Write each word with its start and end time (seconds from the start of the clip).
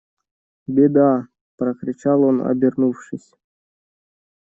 Беда!– 0.67 1.27
прокричал 1.57 2.23
он 2.23 2.41
обернувшись. 2.41 3.33